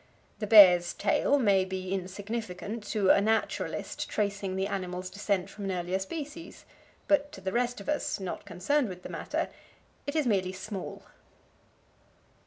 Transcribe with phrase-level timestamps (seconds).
[0.39, 5.71] The bear's tail may be insignificant to a naturalist tracing the animal's descent from an
[5.71, 6.65] earlier species,
[7.07, 9.47] but to the rest of us, not concerned with the matter,
[10.07, 11.03] it is merely small.